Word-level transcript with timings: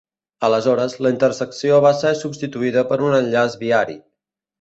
Aleshores, 0.45 0.95
la 1.05 1.09
intersecció 1.15 1.77
va 1.87 1.91
ser 1.99 2.13
substituïda 2.21 2.85
per 2.93 2.99
un 3.09 3.19
enllaç 3.19 3.59
viari. 3.65 3.97